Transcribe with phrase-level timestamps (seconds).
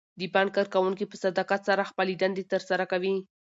[0.19, 3.15] د بانک کارکوونکي په صداقت سره خپلې دندې ترسره کوي.